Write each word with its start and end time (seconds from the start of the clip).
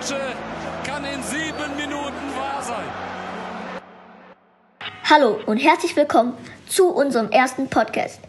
Klatsche 0.00 0.16
kann 0.82 1.04
in 1.04 1.22
sieben 1.22 1.76
Minuten 1.76 2.14
wahr 2.34 2.62
sein. 2.62 2.86
Hallo 5.04 5.38
und 5.44 5.58
herzlich 5.58 5.94
willkommen 5.94 6.32
zu 6.66 6.88
unserem 6.88 7.30
ersten 7.30 7.68
Podcast. 7.68 8.20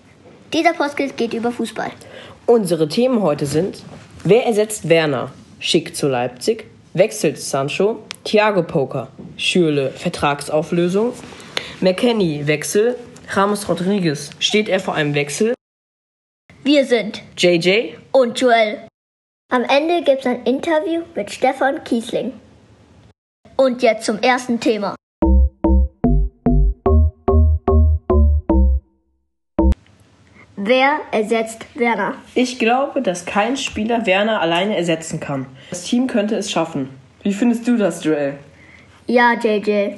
Dieser 0.52 0.74
Podcast 0.74 1.16
geht 1.16 1.34
über 1.34 1.50
Fußball. 1.52 1.92
Unsere 2.46 2.90
Themen 2.90 3.22
heute 3.22 3.46
sind: 3.46 3.84
Wer 4.26 4.46
ersetzt 4.48 4.90
Werner? 4.90 5.32
Schick 5.60 5.96
zu 5.96 6.10
Leipzig. 6.10 6.66
Wechselt 6.94 7.40
Sancho. 7.40 8.04
Thiago 8.26 8.64
Poker. 8.64 9.08
Schürle 9.38 9.92
Vertragsauflösung. 9.92 11.14
McKenny 11.80 12.48
Wechsel. 12.48 12.98
Ramos 13.30 13.70
Rodriguez. 13.70 14.32
Steht 14.40 14.68
er 14.68 14.82
vor 14.82 14.96
einem 14.96 15.16
Wechsel? 15.16 15.54
Wir 16.64 16.86
sind 16.86 17.22
JJ. 17.38 17.96
und 18.12 18.38
Joel. 18.40 18.91
Am 19.54 19.66
Ende 19.66 20.02
gibt 20.02 20.22
es 20.22 20.26
ein 20.28 20.44
Interview 20.44 21.02
mit 21.14 21.30
Stefan 21.30 21.84
Kiesling. 21.84 22.32
Und 23.58 23.82
jetzt 23.82 24.06
zum 24.06 24.18
ersten 24.20 24.62
Thema. 24.62 24.96
Wer 30.56 31.02
ersetzt 31.12 31.66
Werner? 31.76 32.16
Ich 32.34 32.60
glaube, 32.60 33.02
dass 33.02 33.26
kein 33.26 33.58
Spieler 33.58 34.06
Werner 34.06 34.40
alleine 34.40 34.78
ersetzen 34.78 35.20
kann. 35.20 35.48
Das 35.70 35.84
Team 35.84 36.08
könnte 36.08 36.38
es 36.38 36.50
schaffen. 36.50 36.90
Wie 37.22 37.34
findest 37.34 37.68
du 37.68 37.76
das, 37.76 38.06
Joel? 38.06 38.36
Ja, 39.06 39.34
JJ. 39.34 39.96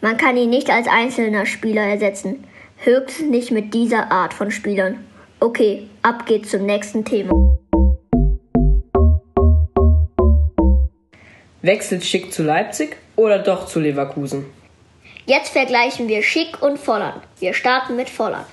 Man 0.00 0.16
kann 0.16 0.38
ihn 0.38 0.48
nicht 0.48 0.70
als 0.70 0.88
einzelner 0.88 1.44
Spieler 1.44 1.82
ersetzen. 1.82 2.44
Höchstens 2.78 3.28
nicht 3.28 3.50
mit 3.50 3.74
dieser 3.74 4.10
Art 4.10 4.32
von 4.32 4.50
Spielern. 4.50 5.04
Okay, 5.38 5.86
ab 6.00 6.24
geht's 6.24 6.50
zum 6.50 6.64
nächsten 6.64 7.04
Thema. 7.04 7.34
Wechselt 11.66 12.04
Schick 12.04 12.32
zu 12.32 12.44
Leipzig 12.44 12.96
oder 13.16 13.40
doch 13.40 13.66
zu 13.66 13.80
Leverkusen? 13.80 14.46
Jetzt 15.26 15.50
vergleichen 15.50 16.06
wir 16.06 16.22
Schick 16.22 16.62
und 16.62 16.78
Volland. 16.78 17.20
Wir 17.40 17.54
starten 17.54 17.96
mit 17.96 18.08
Volland. 18.08 18.46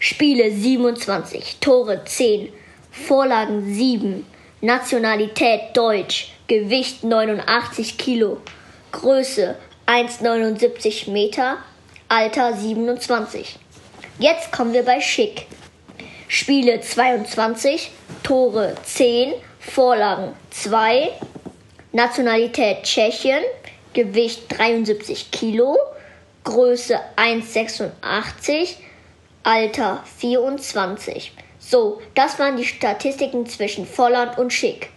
Spiele 0.00 0.50
27, 0.50 1.58
Tore 1.60 2.04
10, 2.04 2.48
Vorlagen 2.90 3.72
7, 3.72 4.26
Nationalität 4.60 5.76
Deutsch, 5.76 6.32
Gewicht 6.48 7.04
89 7.04 7.98
Kilo, 7.98 8.38
Größe 8.90 9.56
1,79 9.86 11.12
Meter, 11.12 11.58
Alter 12.08 12.54
27. 12.54 13.60
Jetzt 14.18 14.50
kommen 14.50 14.72
wir 14.72 14.84
bei 14.84 15.00
Schick. 15.00 15.46
Spiele 16.26 16.80
22, 16.80 17.92
Tore 18.24 18.74
10, 18.82 19.34
Vorlagen 19.60 20.32
2, 20.50 21.12
Nationalität 21.94 22.82
Tschechien, 22.82 23.44
Gewicht 23.92 24.46
73 24.48 25.30
Kilo, 25.30 25.78
Größe 26.42 26.98
1,86, 27.16 28.74
Alter 29.44 30.02
24. 30.18 31.30
So, 31.60 32.02
das 32.16 32.36
waren 32.40 32.56
die 32.56 32.64
Statistiken 32.64 33.46
zwischen 33.46 33.86
Volland 33.86 34.36
und 34.38 34.52
Schick. 34.52 34.90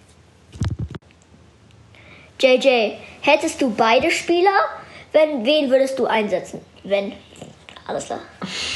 JJ, 2.41 2.93
hättest 3.21 3.61
du 3.61 3.69
beide 3.69 4.09
Spieler? 4.09 4.65
Wenn, 5.11 5.45
wen 5.45 5.69
würdest 5.69 5.99
du 5.99 6.07
einsetzen? 6.07 6.61
Wenn. 6.83 7.13
Alles 7.87 8.05
klar. 8.05 8.19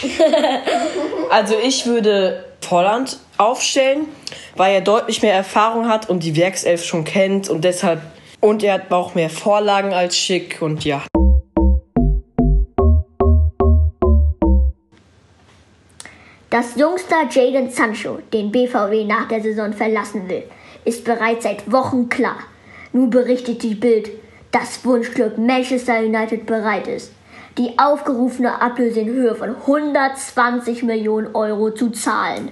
Also 1.30 1.56
ich 1.64 1.86
würde 1.86 2.44
Volland 2.60 3.18
aufstellen, 3.38 4.08
weil 4.58 4.74
er 4.74 4.82
deutlich 4.82 5.22
mehr 5.22 5.34
Erfahrung 5.34 5.88
hat 5.88 6.10
und 6.10 6.24
die 6.24 6.36
Werkself 6.36 6.84
schon 6.84 7.06
kennt 7.06 7.50
und 7.50 7.64
deshalb 7.64 8.02
und 8.42 8.64
er 8.64 8.74
hat 8.74 8.92
auch 8.92 9.16
mehr 9.16 9.30
Vorlagen 9.30 9.94
als 9.94 10.18
Schick 10.18 10.62
und 10.62 10.84
ja. 10.84 11.04
Dass 16.50 16.76
Jungster 16.76 17.30
Jadon 17.30 17.70
Sancho 17.70 18.20
den 18.34 18.52
BVB 18.52 19.08
nach 19.08 19.30
der 19.30 19.42
Saison 19.42 19.72
verlassen 19.72 20.28
will, 20.28 20.44
ist 20.84 21.06
bereits 21.06 21.44
seit 21.44 21.72
Wochen 21.72 22.10
klar. 22.10 22.40
Nun 22.92 23.10
berichtet 23.10 23.64
die 23.64 23.76
Bild, 23.76 24.10
dass 24.52 24.84
Wunschclub 24.84 25.38
Manchester 25.38 26.00
United 26.00 26.46
bereit 26.46 26.88
ist, 26.88 27.14
die 27.58 27.78
aufgerufene 27.78 28.62
Ablöse 28.62 29.02
in 29.02 29.10
Höhe 29.10 29.36
von 29.36 29.56
120 29.56 30.84
Millionen 30.84 31.36
Euro 31.36 31.72
zu 31.72 31.90
zahlen. 31.90 32.52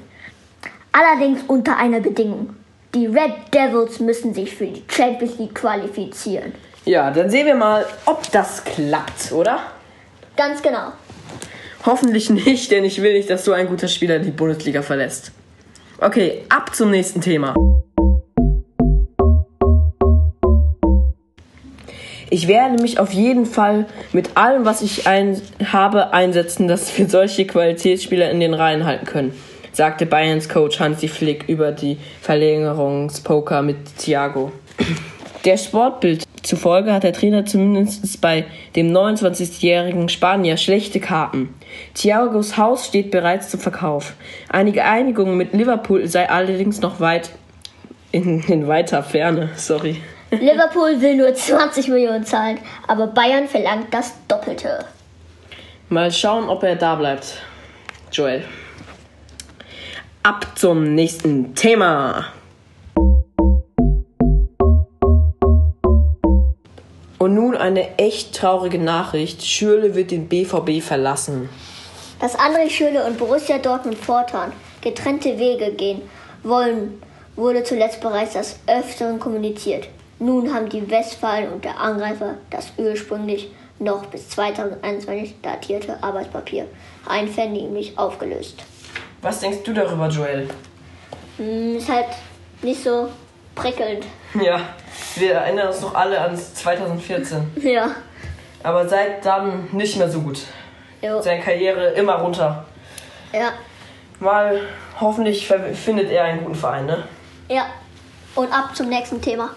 Allerdings 0.91 1.41
unter 1.47 1.77
einer 1.77 1.99
Bedingung. 1.99 2.55
Die 2.95 3.05
Red 3.05 3.53
Devils 3.53 3.99
müssen 3.99 4.33
sich 4.33 4.55
für 4.55 4.65
die 4.65 4.83
Champions 4.89 5.37
League 5.37 5.55
qualifizieren. 5.55 6.53
Ja, 6.85 7.11
dann 7.11 7.29
sehen 7.29 7.45
wir 7.45 7.55
mal, 7.55 7.85
ob 8.05 8.31
das 8.31 8.63
klappt, 8.63 9.31
oder? 9.31 9.59
Ganz 10.35 10.61
genau. 10.61 10.91
Hoffentlich 11.85 12.29
nicht, 12.29 12.71
denn 12.71 12.83
ich 12.83 13.01
will 13.01 13.13
nicht, 13.13 13.29
dass 13.29 13.45
so 13.45 13.53
ein 13.53 13.67
guter 13.67 13.87
Spieler 13.87 14.19
die 14.19 14.31
Bundesliga 14.31 14.81
verlässt. 14.81 15.31
Okay, 15.99 16.45
ab 16.49 16.73
zum 16.75 16.91
nächsten 16.91 17.21
Thema. 17.21 17.53
Ich 22.31 22.47
werde 22.47 22.81
mich 22.81 22.99
auf 22.99 23.11
jeden 23.11 23.45
Fall 23.45 23.87
mit 24.13 24.37
allem, 24.37 24.63
was 24.63 24.81
ich 24.83 25.07
ein 25.07 25.41
habe, 25.65 26.13
einsetzen, 26.13 26.67
dass 26.67 26.95
wir 26.97 27.09
solche 27.09 27.45
Qualitätsspieler 27.45 28.29
in 28.29 28.39
den 28.39 28.53
Reihen 28.53 28.85
halten 28.85 29.05
können, 29.05 29.33
sagte 29.71 30.05
Bayerns 30.05 30.47
Coach 30.47 30.79
Hansi 30.79 31.07
Flick 31.07 31.45
über 31.47 31.71
die 31.71 31.97
Verlängerungspoker 32.21 33.63
mit 33.63 33.77
Thiago. 33.97 34.51
Der 35.45 35.57
Sportbild 35.57 36.23
zufolge 36.43 36.93
hat 36.93 37.03
der 37.03 37.13
Trainer 37.13 37.45
zumindest 37.45 38.21
bei 38.21 38.45
dem 38.75 38.91
29-jährigen 38.91 40.09
Spanier 40.09 40.57
schlechte 40.57 40.99
Karten. 40.99 41.55
Thiagos 41.95 42.57
Haus 42.57 42.85
steht 42.85 43.09
bereits 43.09 43.49
zum 43.49 43.59
Verkauf. 43.59 44.13
Einige 44.49 44.83
Einigung 44.83 45.35
mit 45.37 45.53
Liverpool 45.53 46.07
sei 46.07 46.29
allerdings 46.29 46.81
noch 46.81 46.99
weit 46.99 47.31
in, 48.11 48.41
in 48.43 48.67
weiter 48.67 49.01
Ferne. 49.01 49.49
Sorry. 49.55 49.97
Liverpool 50.31 51.01
will 51.01 51.15
nur 51.15 51.33
20 51.33 51.87
Millionen 51.87 52.23
zahlen, 52.23 52.59
aber 52.87 53.07
Bayern 53.07 53.47
verlangt 53.47 53.91
das 53.91 54.13
Doppelte. 54.27 54.85
Mal 55.89 56.11
schauen, 56.11 56.49
ob 56.49 56.61
er 56.61 56.75
da 56.75 56.95
bleibt. 56.95 57.41
Joel. 58.11 58.43
Ab 60.21 60.45
zum 60.55 60.93
nächsten 60.93 61.55
Thema. 61.55 62.27
Und 67.17 67.33
nun 67.33 67.57
eine 67.57 67.97
echt 67.97 68.35
traurige 68.35 68.77
Nachricht. 68.77 69.43
Schürle 69.43 69.95
wird 69.95 70.11
den 70.11 70.29
BVB 70.29 70.83
verlassen. 70.83 71.49
Dass 72.19 72.37
André 72.37 72.69
Schürrle 72.69 73.05
und 73.05 73.17
Borussia 73.17 73.57
Dortmund 73.57 73.97
fortan 73.97 74.51
getrennte 74.81 75.39
Wege 75.39 75.71
gehen 75.73 76.01
wollen, 76.43 77.01
wurde 77.35 77.63
zuletzt 77.63 77.99
bereits 77.99 78.33
des 78.33 78.59
Öfteren 78.67 79.19
kommuniziert. 79.19 79.87
Nun 80.19 80.53
haben 80.53 80.67
die 80.67 80.89
Westfalen 80.89 81.51
und 81.53 81.63
der 81.63 81.79
Angreifer 81.79 82.35
das 82.49 82.73
ursprünglich 82.77 83.49
noch 83.79 84.05
bis 84.07 84.29
2021 84.29 85.35
datierte 85.41 86.01
Arbeitspapier 86.03 86.65
einvernehmlich 87.07 87.97
aufgelöst. 87.97 88.61
Was 89.21 89.39
denkst 89.39 89.59
du 89.63 89.73
darüber, 89.73 90.09
Joel? 90.09 90.49
Hm, 91.37 91.77
ist 91.77 91.89
halt 91.89 92.07
nicht 92.61 92.83
so 92.83 93.09
prickelnd. 93.55 94.05
Ja, 94.39 94.61
wir 95.15 95.33
erinnern 95.33 95.69
uns 95.69 95.81
noch 95.81 95.95
alle 95.95 96.19
an 96.21 96.37
2014. 96.37 97.51
Ja. 97.63 97.95
Aber 98.61 98.87
seit 98.87 99.25
dann 99.25 99.69
nicht 99.71 99.97
mehr 99.97 100.09
so 100.09 100.19
gut. 100.19 100.41
Jo. 101.01 101.21
Seine 101.21 101.41
Karriere 101.41 101.91
immer 101.91 102.15
runter. 102.15 102.65
Ja. 103.31 103.53
Mal 104.19 104.59
hoffentlich 104.99 105.47
findet 105.47 106.11
er 106.11 106.25
einen 106.25 106.43
guten 106.43 106.55
Verein, 106.55 106.85
ne? 106.85 107.03
Ja. 107.47 107.67
Und 108.35 108.51
ab 108.51 108.75
zum 108.75 108.89
nächsten 108.89 109.21
Thema. 109.21 109.51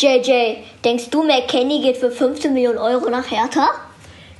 JJ, 0.00 0.56
denkst 0.82 1.10
du, 1.10 1.22
McKenny 1.22 1.82
geht 1.82 1.98
für 1.98 2.10
15 2.10 2.54
Millionen 2.54 2.78
Euro 2.78 3.10
nach 3.10 3.30
Hertha? 3.30 3.68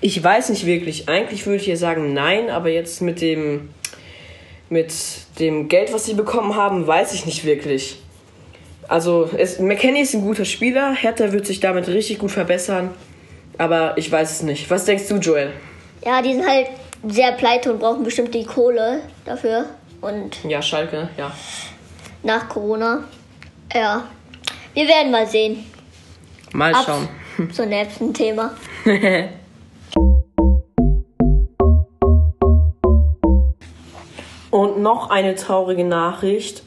Ich 0.01 0.23
weiß 0.23 0.49
nicht 0.49 0.65
wirklich. 0.65 1.07
Eigentlich 1.09 1.45
würde 1.45 1.61
ich 1.61 1.67
ja 1.67 1.77
sagen 1.77 2.15
nein, 2.15 2.49
aber 2.49 2.71
jetzt 2.71 3.03
mit 3.03 3.21
dem 3.21 3.69
mit 4.71 4.95
dem 5.39 5.69
Geld, 5.69 5.93
was 5.93 6.07
sie 6.07 6.15
bekommen 6.15 6.57
haben, 6.57 6.87
weiß 6.87 7.13
ich 7.13 7.27
nicht 7.27 7.45
wirklich. 7.45 7.97
Also 8.89 9.29
es, 9.37 9.59
McKenny 9.59 10.01
ist 10.01 10.15
ein 10.15 10.23
guter 10.23 10.45
Spieler, 10.45 10.95
Hertha 10.95 11.33
wird 11.33 11.47
sich 11.47 11.61
damit 11.61 11.89
richtig 11.89 12.21
gut 12.21 12.31
verbessern, 12.31 12.95
aber 13.59 13.99
ich 13.99 14.11
weiß 14.11 14.31
es 14.31 14.43
nicht. 14.43 14.71
Was 14.71 14.85
denkst 14.87 15.09
du, 15.09 15.17
Joel? 15.17 15.51
Ja, 16.07 16.23
die 16.23 16.33
sind 16.33 16.47
halt 16.49 16.69
sehr 17.07 17.33
pleite 17.33 17.73
und 17.73 17.81
brauchen 17.81 18.03
bestimmt 18.03 18.33
die 18.35 18.45
Kohle 18.45 19.03
dafür. 19.27 19.67
Und 20.01 20.39
Ja, 20.45 20.63
Schalke, 20.63 21.11
ja. 21.19 21.31
nach 22.23 22.49
Corona. 22.49 23.05
Ja. 23.75 24.05
Wir 24.73 24.87
werden 24.87 25.11
mal 25.11 25.27
sehen. 25.27 25.65
Mal 26.53 26.73
Ab 26.75 26.85
schauen. 26.87 27.09
zum 27.53 27.69
nächsten 27.69 28.15
Thema. 28.15 28.53
Und 34.51 34.81
noch 34.81 35.11
eine 35.11 35.35
traurige 35.35 35.85
Nachricht. 35.85 36.63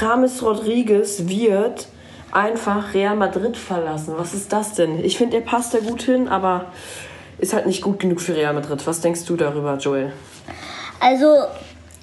James 0.00 0.42
Rodriguez 0.42 1.28
wird 1.28 1.88
einfach 2.30 2.94
Real 2.94 3.16
Madrid 3.16 3.56
verlassen. 3.56 4.14
Was 4.16 4.32
ist 4.32 4.52
das 4.52 4.74
denn? 4.74 5.04
Ich 5.04 5.18
finde, 5.18 5.36
er 5.36 5.42
passt 5.42 5.74
da 5.74 5.78
gut 5.80 6.02
hin, 6.02 6.28
aber 6.28 6.72
ist 7.38 7.52
halt 7.52 7.66
nicht 7.66 7.82
gut 7.82 7.98
genug 7.98 8.20
für 8.20 8.34
Real 8.34 8.54
Madrid. 8.54 8.86
Was 8.86 9.00
denkst 9.00 9.24
du 9.24 9.36
darüber, 9.36 9.76
Joel? 9.76 10.12
Also, 11.00 11.26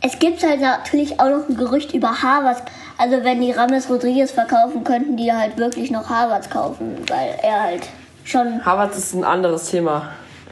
es 0.01 0.17
gibt 0.19 0.43
halt 0.43 0.61
natürlich 0.61 1.19
auch 1.19 1.29
noch 1.29 1.49
ein 1.49 1.57
Gerücht 1.57 1.93
über 1.93 2.21
Harvards. 2.21 2.61
Also, 2.97 3.23
wenn 3.23 3.41
die 3.41 3.51
Rames 3.51 3.89
Rodriguez 3.89 4.31
verkaufen, 4.31 4.83
könnten 4.83 5.17
die 5.17 5.31
halt 5.31 5.57
wirklich 5.57 5.91
noch 5.91 6.09
Harvards 6.09 6.49
kaufen, 6.49 6.97
weil 7.07 7.35
er 7.41 7.63
halt 7.63 7.83
schon. 8.23 8.63
Harvards 8.65 8.97
ist 8.97 9.13
ein 9.13 9.23
anderes 9.23 9.69
Thema. 9.69 10.09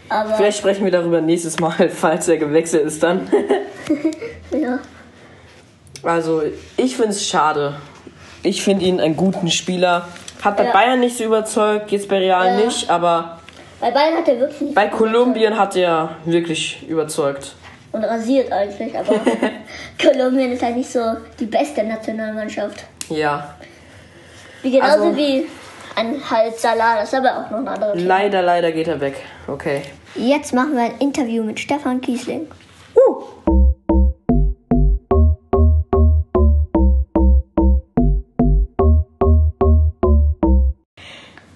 Aber 0.10 0.36
Vielleicht 0.36 0.58
sprechen 0.60 0.86
wir 0.86 0.92
darüber 0.92 1.20
nächstes 1.22 1.60
Mal, 1.60 1.90
falls 1.94 2.28
er 2.28 2.38
gewechselt 2.38 2.86
ist 2.86 3.04
dann. 3.04 3.28
ja. 4.52 4.80
Also, 6.04 6.42
ich 6.78 6.96
finde 6.96 7.12
es 7.12 7.28
schade. 7.28 7.76
Ich 8.44 8.64
finde 8.64 8.86
ihn 8.86 9.00
einen 9.02 9.18
guten 9.18 9.50
Spieler. 9.50 10.08
Hat 10.42 10.56
bei 10.58 10.66
Ja. 10.66 10.72
Bayern 10.72 11.00
nicht 11.00 11.18
so 11.18 11.24
überzeugt, 11.24 11.92
jetzt 11.92 12.08
bei 12.08 12.20
Real 12.20 12.46
Ja. 12.60 12.66
nicht, 12.66 12.90
aber 12.90 13.40
Bei 13.82 13.92
Bayern 13.92 14.18
hat 14.18 14.28
er 14.28 14.40
wirklich 14.40 14.62
nicht 14.62 14.76
bei 14.76 14.88
Kolumbien 14.88 15.58
hat 15.58 15.76
er 15.76 16.10
wirklich 16.26 16.88
überzeugt. 16.88 17.56
Und 17.98 18.04
rasiert 18.06 18.52
eigentlich, 18.52 18.98
aber 18.98 19.16
Kolumbien 20.02 20.52
ist 20.52 20.62
halt 20.64 20.76
nicht 20.78 20.90
so 20.92 21.00
die 21.40 21.46
beste 21.46 21.84
Nationalmannschaft. 21.84 22.86
Ja, 23.10 23.56
Wie 24.62 24.72
genauso 24.72 25.04
Also- 25.06 25.18
wie 25.18 25.46
ein 25.96 26.22
halt 26.30 26.58
Salah, 26.60 26.98
das 27.00 27.12
ist 27.12 27.16
aber 27.16 27.38
auch 27.46 27.50
noch 27.52 27.58
ein 27.60 27.68
anderer 27.68 27.94
Typ. 27.94 28.06
leider, 28.08 28.42
leider 28.44 28.72
geht 28.72 28.88
er 28.88 29.00
weg. 29.00 29.16
Okay. 29.48 29.82
Jetzt 30.16 30.54
machen 30.54 30.76
wir 30.76 30.84
ein 30.84 30.98
Interview 31.00 31.44
mit 31.44 31.60
Stefan 31.60 32.02
Kiesling. 32.02 32.48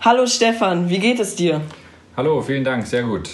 Hallo 0.02 0.26
Stefan, 0.26 0.90
wie 0.90 1.00
geht 1.00 1.20
es 1.20 1.36
dir? 1.36 1.62
Hallo, 2.18 2.42
vielen 2.42 2.64
Dank, 2.64 2.86
sehr 2.88 3.04
gut. 3.04 3.30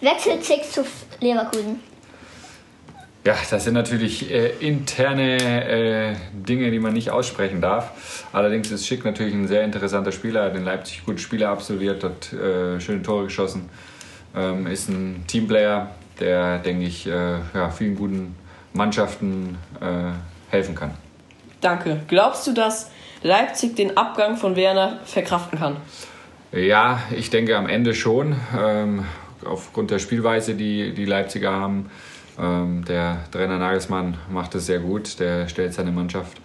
Wechselt 0.00 0.44
Six 0.44 0.72
zu 0.72 0.84
Leverkusen. 1.20 1.80
Ja, 3.26 3.34
das 3.50 3.64
sind 3.64 3.74
natürlich 3.74 4.30
äh, 4.30 4.50
interne 4.60 5.64
äh, 5.64 6.14
Dinge, 6.32 6.70
die 6.70 6.78
man 6.78 6.92
nicht 6.92 7.10
aussprechen 7.10 7.60
darf. 7.60 8.24
Allerdings 8.32 8.70
ist 8.70 8.86
Schick 8.86 9.04
natürlich 9.04 9.34
ein 9.34 9.48
sehr 9.48 9.64
interessanter 9.64 10.12
Spieler, 10.12 10.44
hat 10.44 10.54
in 10.54 10.64
Leipzig 10.64 11.04
gute 11.04 11.18
Spiele 11.18 11.48
absolviert, 11.48 12.04
hat 12.04 12.32
äh, 12.32 12.78
schöne 12.78 13.02
Tore 13.02 13.24
geschossen, 13.24 13.68
ähm, 14.36 14.68
ist 14.68 14.88
ein 14.88 15.24
Teamplayer, 15.26 15.90
der, 16.20 16.58
denke 16.60 16.84
ich, 16.84 17.08
äh, 17.08 17.40
ja, 17.52 17.68
vielen 17.70 17.96
guten 17.96 18.36
Mannschaften 18.74 19.58
äh, 19.80 20.52
helfen 20.52 20.76
kann. 20.76 20.92
Danke. 21.60 22.02
Glaubst 22.06 22.46
du, 22.46 22.52
dass 22.52 22.92
Leipzig 23.24 23.74
den 23.74 23.96
Abgang 23.96 24.36
von 24.36 24.54
Werner 24.54 25.00
verkraften 25.04 25.58
kann? 25.58 25.78
Ja, 26.52 27.00
ich 27.10 27.28
denke 27.30 27.56
am 27.56 27.68
Ende 27.68 27.92
schon. 27.92 28.36
Ähm, 28.56 29.04
aufgrund 29.44 29.90
der 29.90 29.98
Spielweise, 29.98 30.54
die 30.54 30.94
die 30.94 31.06
Leipziger 31.06 31.50
haben. 31.50 31.90
Ähm, 32.38 32.84
der 32.84 33.24
Trainer 33.30 33.58
Nagelsmann 33.58 34.16
macht 34.30 34.54
es 34.54 34.66
sehr 34.66 34.80
gut. 34.80 35.18
Der 35.20 35.48
stellt 35.48 35.74
seine 35.74 35.92
Mannschaft 35.92 36.38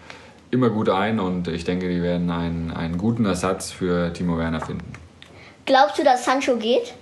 immer 0.52 0.70
gut 0.70 0.90
ein 0.90 1.20
und 1.20 1.48
ich 1.48 1.64
denke, 1.64 1.88
die 1.90 2.02
werden 2.02 2.30
einen, 2.30 2.72
einen 2.72 2.98
guten 2.98 3.26
Ersatz 3.26 3.72
für 3.72 4.12
Timo 4.14 4.38
Werner 4.38 4.62
finden. 4.62 4.92
Glaubst 5.66 5.98
du, 5.98 6.04
dass 6.04 6.26
Sancho 6.26 6.58
geht? 6.58 6.94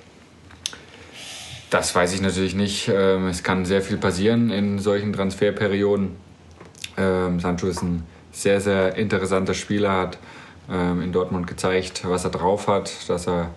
Das 1.69 1.93
weiß 1.93 2.13
ich 2.13 2.21
natürlich 2.21 2.55
nicht. 2.55 2.87
Ähm, 2.87 3.27
es 3.27 3.43
kann 3.43 3.65
sehr 3.65 3.81
viel 3.81 3.97
passieren 3.97 4.49
in 4.49 4.79
solchen 4.79 5.13
Transferperioden. 5.13 6.15
Ähm, 6.97 7.39
Sancho 7.39 7.67
ist 7.67 7.81
ein 7.81 8.03
sehr, 8.31 8.61
sehr 8.61 8.95
interessanter 8.95 9.53
Spieler, 9.53 9.91
hat 9.91 10.17
ähm, 10.71 11.01
in 11.01 11.11
Dortmund 11.11 11.47
gezeigt, 11.47 12.07
was 12.07 12.23
er 12.25 12.31
drauf 12.31 12.67
hat, 12.67 12.91
dass 13.07 13.27
er 13.27 13.51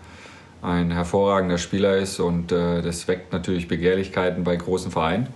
ein 0.62 0.90
hervorragender 0.92 1.58
Spieler 1.58 1.96
ist 1.96 2.20
und 2.20 2.52
äh, 2.52 2.82
das 2.82 3.08
weckt 3.08 3.32
natürlich 3.32 3.68
Begehrlichkeiten 3.68 4.44
bei 4.44 4.56
großen 4.56 4.90
Vereinen. 4.90 5.26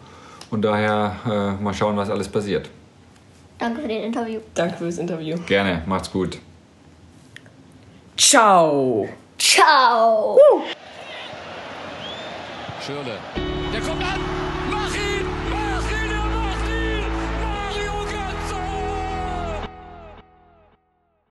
Und 0.50 0.62
daher 0.62 1.16
äh, 1.58 1.62
mal 1.62 1.74
schauen, 1.74 1.96
was 1.96 2.08
alles 2.08 2.28
passiert. 2.28 2.70
Danke 3.58 3.82
für 3.82 3.88
den 3.88 4.04
Interview. 4.04 4.40
Danke 4.54 4.76
fürs 4.76 4.98
Interview. 4.98 5.36
Gerne, 5.46 5.82
macht's 5.86 6.10
gut. 6.10 6.38
Ciao. 8.16 9.08
Ciao! 9.38 10.38
Schürle. 12.80 13.18
Der 13.72 13.80
kommt 13.80 14.02
an. 14.02 14.45